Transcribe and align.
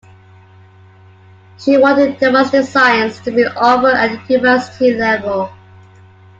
She 1.59 1.77
wanted 1.77 2.17
Domestic 2.17 2.65
Science 2.65 3.19
to 3.19 3.29
be 3.29 3.45
offered 3.45 3.93
at 3.93 4.09
the 4.27 4.33
university 4.33 4.95
level. 4.95 5.51